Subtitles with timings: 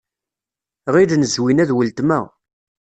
[0.93, 2.19] Ɣilen Zwina d weltma.